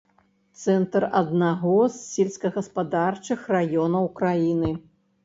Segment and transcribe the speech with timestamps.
[0.61, 4.71] Цэнтр аднаго з сельскагаспадарчых раёнаў краіны.